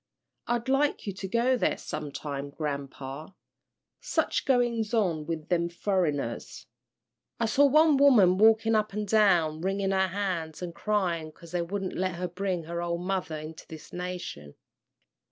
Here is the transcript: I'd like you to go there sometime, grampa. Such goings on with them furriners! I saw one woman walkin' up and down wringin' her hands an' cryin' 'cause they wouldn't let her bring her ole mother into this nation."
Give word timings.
I'd 0.47 0.67
like 0.67 1.05
you 1.05 1.13
to 1.13 1.27
go 1.27 1.55
there 1.55 1.77
sometime, 1.77 2.49
grampa. 2.49 3.35
Such 3.99 4.45
goings 4.45 4.95
on 4.95 5.27
with 5.27 5.49
them 5.49 5.69
furriners! 5.69 6.65
I 7.39 7.45
saw 7.45 7.67
one 7.67 7.97
woman 7.97 8.39
walkin' 8.39 8.73
up 8.73 8.93
and 8.93 9.07
down 9.07 9.61
wringin' 9.61 9.91
her 9.91 10.07
hands 10.07 10.63
an' 10.63 10.73
cryin' 10.73 11.31
'cause 11.31 11.51
they 11.51 11.61
wouldn't 11.61 11.93
let 11.93 12.15
her 12.15 12.27
bring 12.27 12.63
her 12.63 12.81
ole 12.81 12.97
mother 12.97 13.37
into 13.37 13.67
this 13.67 13.93
nation." 13.93 14.55